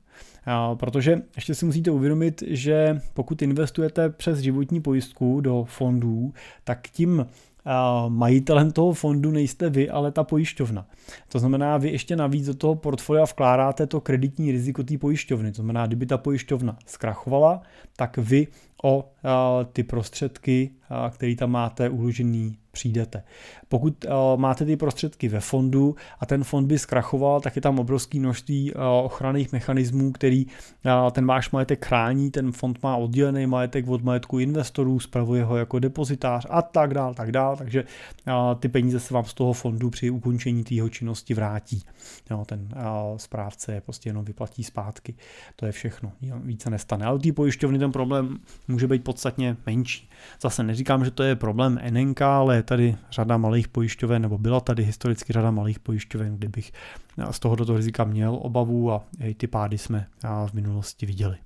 [0.74, 6.34] Protože ještě si musíte uvědomit, že pokud investujete přes životní pojistku do fondů,
[6.64, 7.26] tak tím
[8.08, 10.88] majitelem toho fondu nejste vy, ale ta pojišťovna.
[11.30, 15.52] To znamená, vy ještě navíc do toho portfolia vkládáte to kreditní riziko té pojišťovny.
[15.52, 17.62] To znamená, kdyby ta pojišťovna zkrachovala,
[17.96, 18.48] tak vy
[18.84, 19.12] o
[19.74, 20.70] ty prostředky,
[21.10, 23.24] které tam máte uložený, přijdete.
[23.68, 28.20] Pokud máte ty prostředky ve fondu a ten fond by zkrachoval, tak je tam obrovské
[28.20, 30.46] množství ochranných mechanismů, který
[31.12, 35.80] ten váš majetek chrání, ten fond má oddělený majetek od majetku investorů, spravuje ho jako
[35.80, 37.84] depozitář a tak dál, tak dál, takže
[38.60, 41.84] ty peníze se vám z toho fondu při ukončení tého činnosti vrátí.
[42.46, 42.70] ten
[43.18, 45.16] správce je prostě jenom vyplatí zpátky.
[45.56, 46.12] To je všechno,
[46.44, 47.06] více nestane.
[47.06, 48.38] Ale ty pojišťovny ten problém
[48.68, 50.10] může být podstatně menší.
[50.42, 54.84] Zase neříkám, že to je problém NNK, ale tady řada malých pojišťoven, nebo byla tady
[54.84, 56.72] historicky řada malých pojišťoven, kdybych
[57.32, 60.08] z tohoto rizika měl obavu a i ty pády jsme
[60.48, 61.38] v minulosti viděli.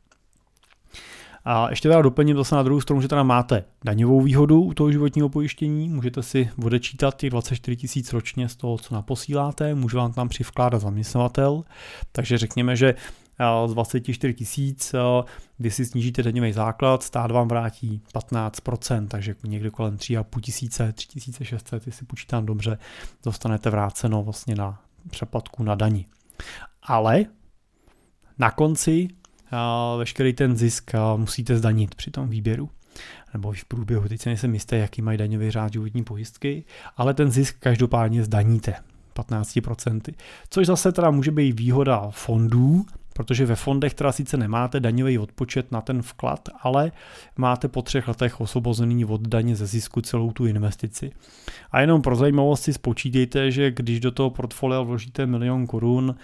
[1.45, 4.91] A ještě teda doplním zase na druhou stranu, že teda máte daňovou výhodu u toho
[4.91, 10.13] životního pojištění, můžete si odečítat těch 24 tisíc ročně z toho, co naposíláte, může vám
[10.13, 11.63] tam přivkládat zaměstnavatel,
[12.12, 12.95] takže řekněme, že
[13.65, 14.95] z 24 tisíc,
[15.58, 21.88] kdy si snížíte daňový základ, stát vám vrátí 15%, takže někde kolem 3,5 tisíce, 3600,
[21.88, 22.77] jestli počítám dobře,
[23.23, 26.06] dostanete vráceno vlastně na přeplatku na dani.
[26.84, 27.25] Ale
[28.39, 29.08] na konci
[29.97, 32.69] veškerý ten zisk musíte zdanit při tom výběru
[33.34, 36.63] nebo v průběhu, teď se nejsem jistý, jaký mají daňový řád životní pojistky,
[36.97, 38.73] ale ten zisk každopádně zdaníte.
[39.15, 40.13] 15%,
[40.49, 45.71] což zase teda může být výhoda fondů, protože ve fondech teda sice nemáte daňový odpočet
[45.71, 46.91] na ten vklad, ale
[47.38, 51.12] máte po třech letech osvobozený od daně ze zisku celou tu investici.
[51.71, 56.15] A jenom pro zajímavost si spočítejte, že když do toho portfolia vložíte milion korun,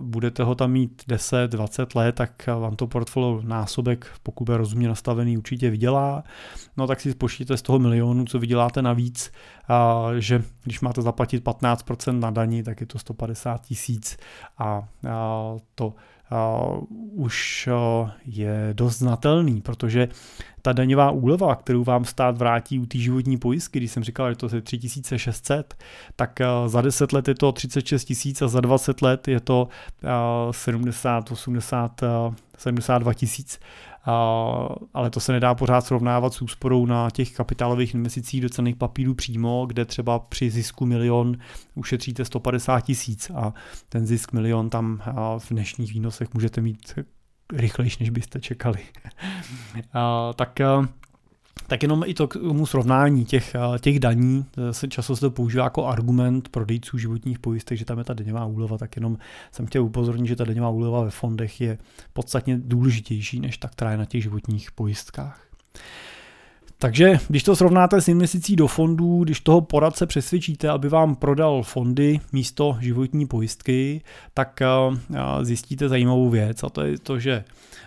[0.00, 5.38] budete ho tam mít 10-20 let, tak vám to portfolio násobek, pokud je rozumně nastavený,
[5.38, 6.24] určitě vydělá.
[6.76, 9.32] No tak si spočítejte z toho milionu, co vyděláte navíc,
[10.18, 14.16] že když máte zaplatit 15% na daní, tak je to 150 tisíc
[14.58, 14.88] a
[15.74, 15.94] to
[17.12, 17.68] už
[18.24, 20.08] je dost znatelný, protože
[20.62, 24.36] ta daňová úleva, kterou vám stát vrátí u té životní pojistky, když jsem říkal, že
[24.36, 25.74] to je 3600,
[26.16, 29.68] tak uh, za 10 let je to 36 tisíc a za 20 let je to
[30.02, 33.60] uh, 70, 80, uh, 72 tisíc.
[34.94, 39.14] Ale to se nedá pořád srovnávat s úsporou na těch kapitálových investicích do cených papírů
[39.14, 41.36] přímo, kde třeba při zisku milion
[41.74, 43.54] ušetříte 150 tisíc a
[43.88, 45.02] ten zisk milion tam
[45.38, 46.94] v dnešních výnosech můžete mít
[47.52, 48.78] rychlejší, než byste čekali.
[50.36, 50.60] tak
[51.66, 55.64] tak jenom i to k tomu srovnání těch, těch daní, se často se to používá
[55.64, 59.18] jako argument prodejců životních pojistek, že tam je ta daňová úleva, tak jenom
[59.52, 61.78] jsem chtěl upozornit, že ta daňová úleva ve fondech je
[62.12, 65.46] podstatně důležitější než ta, která je na těch životních pojistkách.
[66.82, 71.62] Takže když to srovnáte s investicí do fondů, když toho poradce přesvědčíte, aby vám prodal
[71.62, 74.02] fondy místo životní pojistky,
[74.34, 74.66] tak eh,
[75.42, 77.44] zjistíte zajímavou věc a to je to, že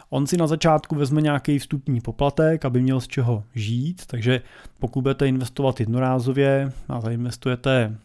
[0.09, 4.41] On si na začátku vezme nějaký vstupní poplatek, aby měl z čeho žít, takže
[4.79, 7.95] pokud budete investovat jednorázově a zainvestujete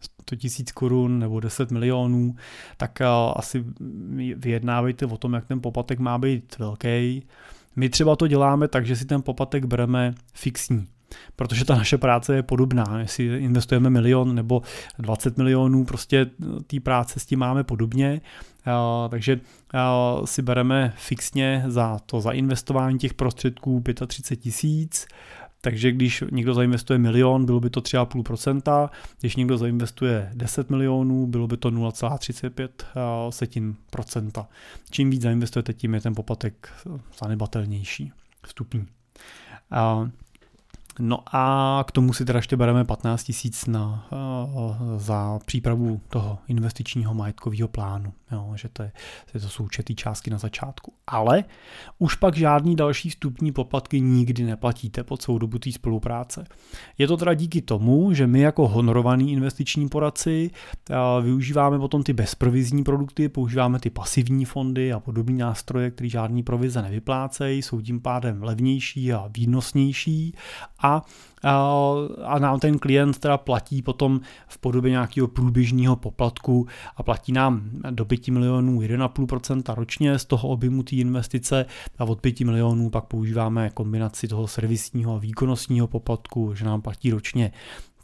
[0.00, 2.36] 100 tisíc korun nebo 10 milionů,
[2.76, 3.00] tak
[3.34, 3.64] asi
[4.36, 7.22] vyjednávejte o tom, jak ten poplatek má být velký.
[7.78, 10.86] My třeba to děláme tak, že si ten poplatek bereme fixní
[11.36, 12.98] protože ta naše práce je podobná.
[12.98, 14.62] Jestli investujeme milion nebo
[14.98, 16.26] 20 milionů, prostě
[16.66, 18.20] té práce s tím máme podobně,
[19.08, 19.40] takže
[20.24, 25.06] si bereme fixně za to zainvestování těch prostředků 35 tisíc,
[25.60, 28.88] takže když někdo zainvestuje milion, bylo by to 3,5%,
[29.20, 34.46] když někdo zainvestuje 10 milionů, bylo by to 0,35%.
[34.90, 36.72] Čím víc zainvestujete, tím je ten poplatek
[37.22, 38.12] zanedbatelnější,
[38.46, 38.86] vstupní.
[41.00, 46.38] No a k tomu si teda ještě bereme 15 tisíc na, uh, za přípravu toho
[46.48, 48.92] investičního majetkového plánu, jo, že to, je,
[49.32, 50.92] to jsou určitý částky na začátku.
[51.06, 51.44] Ale
[51.98, 56.44] už pak žádný další vstupní poplatky nikdy neplatíte po celou dobu té spolupráce.
[56.98, 60.50] Je to teda díky tomu, že my jako honorovaný investiční poradci
[60.90, 66.42] uh, využíváme potom ty bezprovizní produkty, používáme ty pasivní fondy a podobné nástroje, které žádný
[66.42, 70.34] provize nevyplácejí, jsou tím pádem levnější a výnosnější
[70.78, 70.87] a
[71.44, 71.92] a,
[72.24, 77.70] a nám ten klient teda platí potom v podobě nějakého průběžného poplatku a platí nám
[77.90, 81.66] do 5 milionů 1,5% ročně z toho objemu té investice
[81.98, 87.10] a od 5 milionů pak používáme kombinaci toho servisního a výkonnostního poplatku, že nám platí
[87.10, 87.52] ročně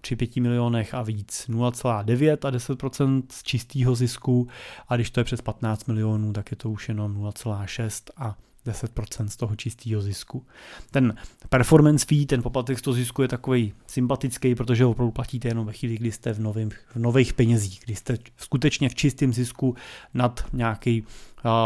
[0.01, 4.49] při 5 milionech a víc 0,9 a 10% z čistého zisku
[4.89, 9.27] a když to je přes 15 milionů, tak je to už jenom 0,6 a 10%
[9.27, 10.47] z toho čistého zisku.
[10.91, 11.15] Ten
[11.49, 15.67] performance fee, ten poplatek z toho zisku je takový sympatický, protože ho opravdu platíte jenom
[15.67, 19.77] ve chvíli, kdy jste v, novým, v nových penězích, kdy jste skutečně v čistém zisku
[20.15, 21.05] nad nějaký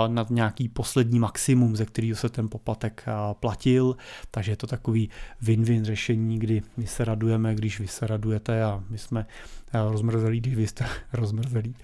[0.09, 3.05] nad nějaký poslední maximum, ze kterého se ten poplatek
[3.41, 3.97] platil,
[4.31, 5.11] takže je to takový
[5.43, 9.27] win-win řešení, kdy my se radujeme, když vy se radujete a my jsme
[9.73, 11.75] rozmrzelí, když vy jste rozmrzelí.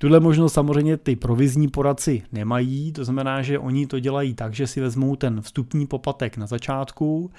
[0.00, 4.66] Tuhle možnost samozřejmě ty provizní poradci nemají, to znamená, že oni to dělají tak, že
[4.66, 7.30] si vezmou ten vstupní poplatek na začátku,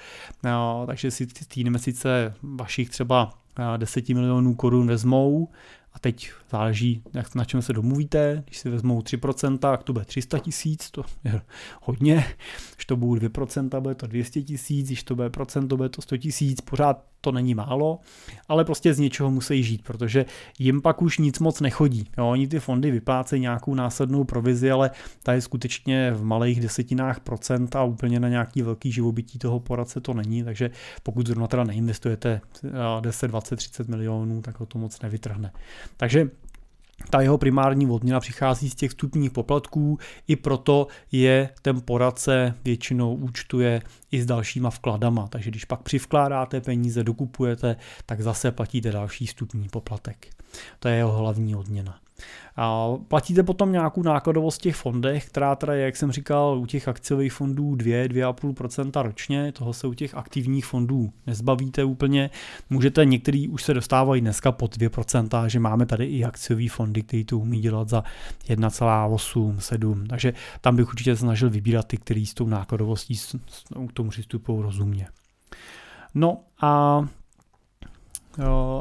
[0.86, 3.32] takže si ty investice vašich třeba
[3.76, 5.48] 10 milionů korun vezmou
[5.92, 8.42] a teď záleží, jak, na čem se domluvíte.
[8.46, 11.40] Když si vezmou 3%, tak to bude 300 tisíc, to je
[11.82, 12.24] hodně.
[12.74, 16.02] Když to budou 2%, bude to 200 tisíc, když to bude procent, to bude to
[16.02, 17.98] 100 tisíc, pořád to není málo,
[18.48, 20.24] ale prostě z něčeho musí žít, protože
[20.58, 22.10] jim pak už nic moc nechodí.
[22.18, 24.90] Jo, oni ty fondy vyplácejí nějakou následnou provizi, ale
[25.22, 30.00] ta je skutečně v malých desetinách procent a úplně na nějaký velký živobytí toho poradce
[30.00, 30.70] to není, takže
[31.02, 32.40] pokud zrovna teda neinvestujete
[33.00, 35.52] 10, 20, 30 milionů, tak ho to moc nevytrhne.
[35.96, 36.30] Takže
[37.10, 43.14] ta jeho primární odměna přichází z těch vstupních poplatků, i proto je ten poradce většinou
[43.14, 45.28] účtuje i s dalšíma vkladama.
[45.28, 50.26] Takže když pak přivkládáte peníze, dokupujete, tak zase platíte další vstupní poplatek.
[50.78, 51.98] To je jeho hlavní odměna.
[52.56, 56.66] A platíte potom nějakou nákladovost v těch fondech, která teda je, jak jsem říkal, u
[56.66, 62.30] těch akciových fondů 2-2,5% ročně, toho se u těch aktivních fondů nezbavíte úplně.
[62.70, 67.24] Můžete, některý už se dostávají dneska pod 2%, že máme tady i akciové fondy, které
[67.24, 68.04] to umí dělat za
[68.48, 73.16] 1,8, 7, takže tam bych určitě snažil vybírat ty, který s tou nákladovostí
[73.88, 75.08] k tomu přistupují rozumně.
[76.14, 77.04] No a,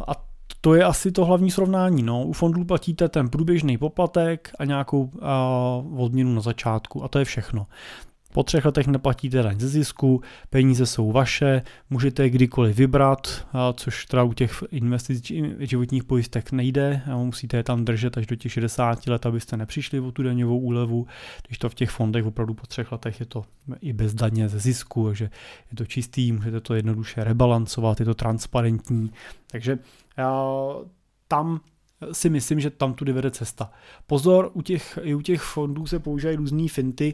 [0.07, 0.24] a
[0.65, 2.03] to je asi to hlavní srovnání.
[2.03, 2.23] No.
[2.23, 7.25] U fondů platíte ten průběžný poplatek a nějakou uh, odměnu na začátku a to je
[7.25, 7.67] všechno.
[8.33, 14.05] Po třech letech neplatíte daň ze zisku, peníze jsou vaše, můžete je kdykoliv vybrat, což
[14.05, 19.07] teda u těch investic životních pojistek nejde, musíte je tam držet až do těch 60
[19.07, 21.07] let, abyste nepřišli o tu daňovou úlevu,
[21.47, 23.45] když to v těch fondech opravdu po třech letech je to
[23.81, 25.29] i bez daně ze zisku, takže
[25.71, 29.11] je to čistý, můžete to jednoduše rebalancovat, je to transparentní,
[29.51, 29.77] takže
[31.27, 31.59] tam
[32.11, 33.71] si myslím, že tam tudy vede cesta.
[34.07, 37.13] Pozor, u těch, i u těch fondů se používají různé finty.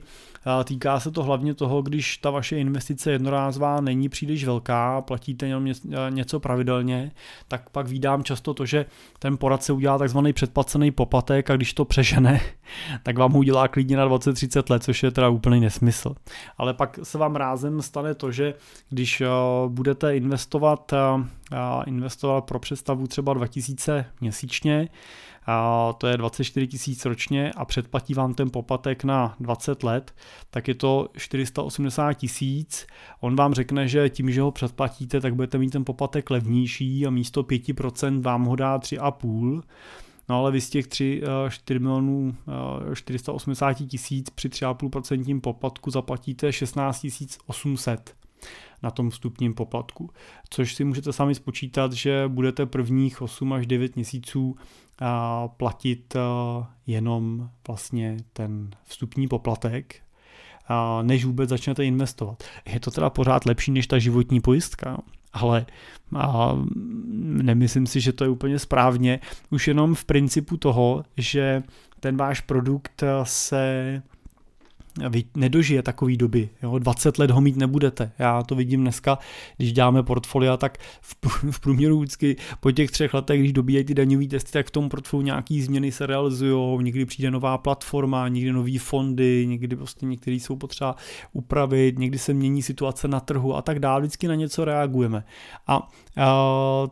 [0.63, 5.67] Týká se to hlavně toho, když ta vaše investice jednorázová není příliš velká, platíte jenom
[6.09, 7.11] něco pravidelně,
[7.47, 8.85] tak pak vídám často to, že
[9.19, 12.41] ten poradce udělá takzvaný předplacený poplatek a když to přežene,
[13.03, 16.15] tak vám ho udělá klidně na 20-30 let, což je teda úplný nesmysl.
[16.57, 18.53] Ale pak se vám rázem stane to, že
[18.89, 19.23] když
[19.67, 20.93] budete investovat
[21.85, 24.89] investovat pro představu třeba 2000 měsíčně,
[25.45, 30.15] a to je 24 tisíc ročně a předplatí vám ten poplatek na 20 let,
[30.49, 32.87] tak je to 480 tisíc.
[33.19, 37.09] On vám řekne, že tím, že ho předplatíte, tak budete mít ten poplatek levnější a
[37.09, 39.61] místo 5% vám ho dá 3,5%.
[40.29, 42.35] No ale vy z těch 3, 4 milionů
[42.93, 47.07] 480 tisíc při 3,5% poplatku zaplatíte 16
[47.45, 48.15] 800
[48.83, 50.09] na tom vstupním poplatku.
[50.49, 54.55] Což si můžete sami spočítat, že budete prvních 8 až 9 měsíců
[55.57, 56.15] platit
[56.87, 59.95] jenom vlastně ten vstupní poplatek,
[61.01, 62.43] než vůbec začnete investovat.
[62.65, 64.97] Je to teda pořád lepší než ta životní pojistka,
[65.33, 65.65] ale
[66.15, 66.57] a
[67.41, 69.19] nemyslím si, že to je úplně správně.
[69.49, 71.63] Už jenom v principu toho, že
[71.99, 74.20] ten váš produkt se vy
[75.35, 76.49] nedožije takový doby.
[76.63, 76.79] Jo?
[76.79, 78.11] 20 let ho mít nebudete.
[78.19, 79.17] Já to vidím dneska,
[79.57, 80.77] když děláme portfolia, tak
[81.51, 84.89] v, průměru vždycky po těch třech letech, když dobíjají ty daňové testy, tak v tom
[84.89, 90.39] portfoliu nějaký změny se realizují, někdy přijde nová platforma, někdy nový fondy, někdy prostě některý
[90.39, 90.95] jsou potřeba
[91.33, 94.01] upravit, někdy se mění situace na trhu a tak dále.
[94.01, 95.23] Vždycky na něco reagujeme.
[95.67, 95.87] A, a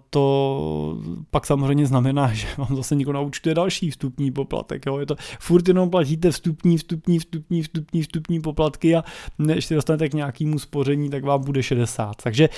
[0.09, 4.85] to pak samozřejmě znamená, že vám zase někdo naučtuje další vstupní poplatek.
[4.85, 4.97] Jo?
[4.97, 9.03] Je to furt jenom platíte vstupní, vstupní, vstupní, vstupní vstupní, vstupní poplatky a
[9.39, 12.15] než si dostanete k nějakému spoření, tak vám bude 60.
[12.23, 12.49] Takže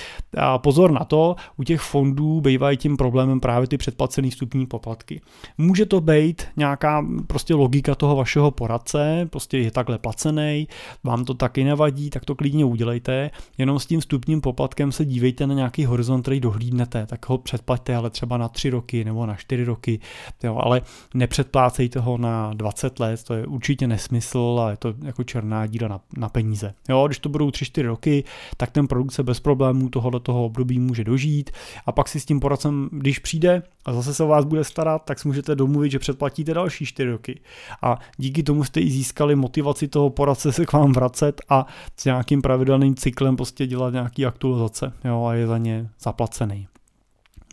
[0.57, 5.21] pozor na to, u těch fondů bývají tím problémem právě ty předplacené vstupní poplatky.
[5.57, 10.67] Může to být nějaká prostě logika toho vašeho poradce, prostě je takhle placený,
[11.03, 15.47] vám to taky nevadí, tak to klidně udělejte, jenom s tím vstupním poplatkem se dívejte
[15.47, 19.35] na nějaký horizont, který dohlídnete, tak ho předplaťte, ale třeba na 3 roky nebo na
[19.35, 19.99] 4 roky,
[20.43, 20.81] jo, ale
[21.13, 25.67] nepředplácejte ho na 20 let, to je určitě nesmysl a je to jako jako černá
[25.67, 26.73] díra na, na peníze.
[26.89, 28.23] Jo, když to budou 3-4 roky,
[28.57, 31.51] tak ten produkt se bez problémů tohoto toho období může dožít
[31.85, 35.05] a pak si s tím poradcem, když přijde a zase se o vás bude starat,
[35.05, 37.39] tak si můžete domluvit, že předplatíte další 4 roky.
[37.81, 41.65] A díky tomu jste i získali motivaci toho poradce se k vám vracet a
[41.97, 46.67] s nějakým pravidelným cyklem prostě dělat nějaký aktualizace jo, a je za ně zaplacený.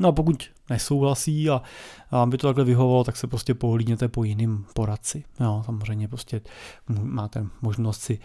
[0.00, 1.62] No a pokud nesouhlasí a
[2.10, 5.24] a aby to takhle vyhovovalo, tak se prostě pohlídněte po jiným poradci.
[5.40, 6.40] Jo, samozřejmě prostě
[7.02, 8.18] máte možnost si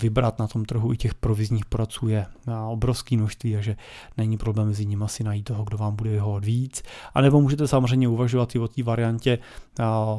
[0.00, 2.26] vybrat na tom trhu i těch provizních poradců je
[2.68, 3.76] obrovský množství, takže
[4.16, 6.82] není problém mezi nimi si najít toho, kdo vám bude vyhovovat víc.
[7.14, 9.38] A nebo můžete samozřejmě uvažovat i o té variantě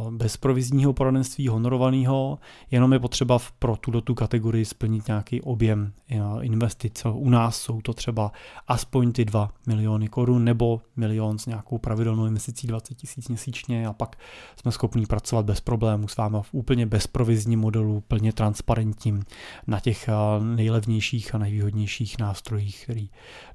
[0.10, 2.40] bez provizního poradenství honorovaného,
[2.72, 5.94] jenom je potřeba pro tuto tu kategorii splnit nějaký objem
[6.42, 7.04] investic.
[7.14, 8.32] U nás jsou to třeba
[8.68, 13.94] aspoň ty 2 miliony korun nebo milion s nějakou pravidelnou investicí 20 tisíc měsíčně a
[13.94, 14.16] pak
[14.56, 19.24] jsme schopni pracovat bez problémů s vámi v úplně bezprovizním modelu, plně transparentním
[19.68, 23.10] na těch eh, nejlevnějších a nejvýhodnějších nástrojích, který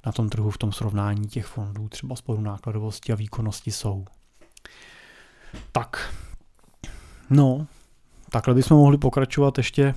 [0.07, 4.05] na tom trhu v tom srovnání těch fondů třeba spolu nákladovosti a výkonnosti jsou.
[5.73, 6.15] Tak,
[7.31, 7.67] no,
[8.31, 9.95] takhle bychom mohli pokračovat ještě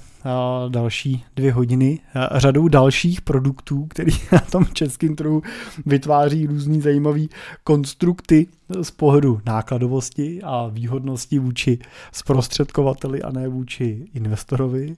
[0.69, 1.99] další dvě hodiny
[2.35, 5.41] řadou dalších produktů, který na tom českém trhu
[5.85, 7.29] vytváří různý zajímavý
[7.63, 8.47] konstrukty
[8.81, 11.79] z pohledu nákladovosti a výhodnosti vůči
[12.11, 14.95] zprostředkovateli a ne vůči investorovi,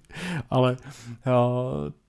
[0.49, 0.78] ale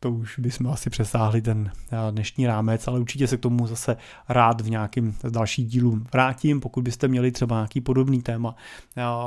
[0.01, 1.71] to už bychom asi přesáhli ten
[2.11, 3.97] dnešní rámec, ale určitě se k tomu zase
[4.29, 8.57] rád v nějakým z dalších dílů vrátím, pokud byste měli třeba nějaký podobný téma,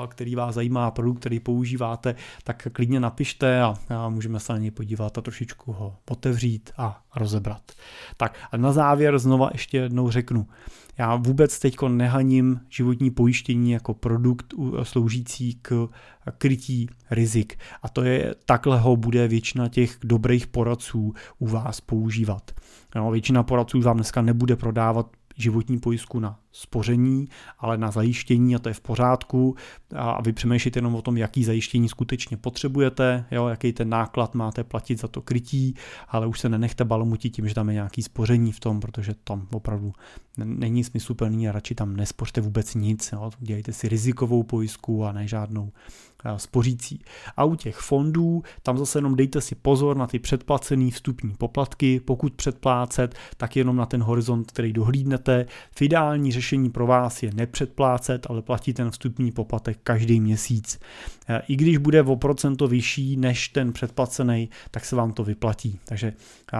[0.08, 3.76] který vás zajímá, produkt, který používáte, tak klidně napište a
[4.10, 7.72] můžeme se na něj podívat a trošičku ho otevřít a rozebrat.
[8.18, 10.48] Tak a na závěr znova ještě jednou řeknu,
[10.98, 14.54] já vůbec teď nehaním životní pojištění jako produkt
[14.84, 15.88] sloužící k
[16.38, 17.60] krytí rizik.
[17.84, 22.52] A to je, takhle ho bude většina těch dobrých poradců u vás používat.
[22.96, 27.30] No, většina poradců vám dneska nebude prodávat životní pojistku na spoření,
[27.60, 29.56] ale na zajištění a to je v pořádku
[29.96, 34.64] a vy přemýšlíte jenom o tom, jaký zajištění skutečně potřebujete, jo, jaký ten náklad máte
[34.64, 35.76] platit za to krytí,
[36.08, 39.48] ale už se nenechte balomutit tím, že tam je nějaký spoření v tom, protože tam
[39.52, 39.94] opravdu
[40.38, 45.28] není smysluplný a radši tam nespořte vůbec nic, jo, dělejte si rizikovou pojistku a ne
[45.28, 45.72] žádnou
[46.38, 47.02] spořící.
[47.38, 52.00] A u těch fondů, tam zase jenom dejte si pozor na ty předplacený vstupní poplatky,
[52.00, 55.46] pokud předplácet, tak jenom na ten horizont, který dohlídnete.
[55.76, 60.80] V ideální řešení pro vás je nepředplácet, ale platit ten vstupní poplatek každý měsíc.
[61.48, 65.80] I když bude o procento vyšší než ten předplacený, tak se vám to vyplatí.
[65.86, 66.14] Takže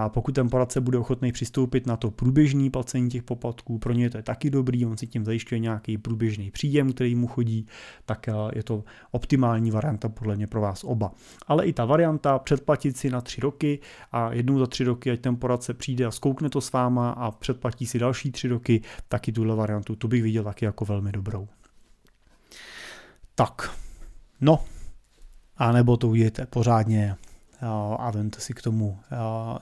[0.08, 4.16] pokud ten poradce bude ochotný přistoupit na to průběžný placení těch poplatků, pro ně to
[4.16, 7.66] je taky dobrý, on si tím zajišťuje nějaký průběžný příjem, který mu chodí,
[8.06, 11.12] tak je to optimální varianta podle mě pro vás oba.
[11.46, 13.78] Ale i ta varianta předplatit si na tři roky
[14.12, 17.30] a jednou za tři roky, ať ten poradce přijde a zkoukne to s váma a
[17.30, 19.67] předplatí si další tři roky, taky tuhle variantu,
[19.98, 21.48] to bych viděl taky jako velmi dobrou.
[23.34, 23.76] Tak,
[24.40, 24.64] no,
[25.56, 27.16] a nebo to udějte pořádně
[27.98, 28.98] a vemte si k tomu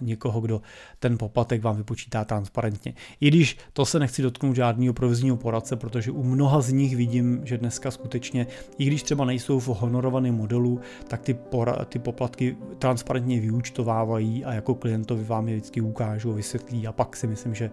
[0.00, 0.62] někoho, kdo
[0.98, 2.94] ten poplatek vám vypočítá transparentně.
[3.20, 7.40] I když to se nechci dotknout žádného provizního poradce, protože u mnoha z nich vidím,
[7.44, 8.46] že dneska skutečně,
[8.78, 14.52] i když třeba nejsou v honorovaném modelu, tak ty, pora, ty poplatky transparentně vyúčtovávají a
[14.52, 17.70] jako klientovi vám je vždycky ukážou, vysvětlí a pak si myslím, že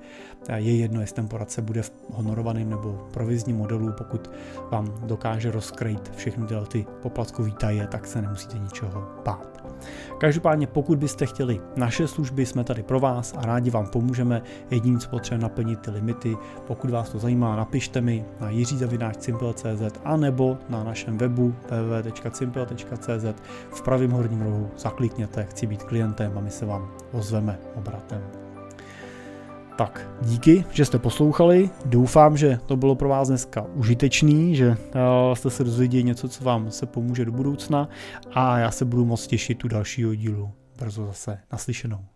[0.55, 4.31] je jedno, jestli ten poradce bude v honorovaném nebo provizním modelu, pokud
[4.71, 9.52] vám dokáže rozkrejt všechny ty poplatkový taje, tak se nemusíte ničeho bát.
[10.17, 14.41] Každopádně pokud byste chtěli naše služby, jsme tady pro vás a rádi vám pomůžeme.
[14.71, 16.37] Jediný, co potřebujeme naplnit ty limity.
[16.67, 23.81] Pokud vás to zajímá, napište mi na jiřizavináčsimple.cz a nebo na našem webu www.simple.cz v
[23.81, 28.21] pravém horním rohu zaklikněte Chci být klientem a my se vám ozveme obratem.
[29.75, 31.69] Tak, díky, že jste poslouchali.
[31.85, 34.75] Doufám, že to bylo pro vás dneska užitečný, že uh,
[35.33, 37.89] jste se dozvěděli něco, co vám se pomůže do budoucna
[38.33, 42.12] a já se budu moc těšit tu dalšího dílu brzo zase naslyšenou.